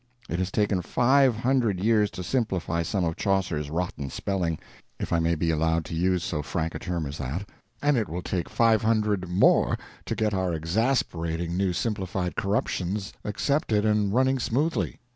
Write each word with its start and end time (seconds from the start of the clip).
It 0.27 0.39
has 0.39 0.49
taken 0.49 0.81
five 0.81 1.35
hundred 1.35 1.79
years 1.79 2.09
to 2.17 2.23
simplify 2.23 2.81
some 2.81 3.03
of 3.05 3.17
Chaucer's 3.17 3.69
rotten 3.69 4.09
spelling—if 4.09 5.13
I 5.13 5.19
may 5.19 5.35
be 5.35 5.51
allowed 5.51 5.85
to 5.85 5.93
use 5.95 6.23
so 6.23 6.41
frank 6.41 6.73
a 6.73 6.79
term 6.79 7.05
as 7.05 7.19
that—and 7.19 7.97
it 7.97 8.09
will 8.09 8.23
take 8.23 8.49
five 8.49 8.81
hundred 8.81 9.29
more 9.29 9.77
to 10.05 10.15
get 10.15 10.33
our 10.33 10.55
exasperating 10.55 11.55
new 11.55 11.71
Simplified 11.71 12.35
Corruptions 12.35 13.13
accepted 13.23 13.85
and 13.85 14.11
running 14.11 14.39
smoothly. 14.39 14.97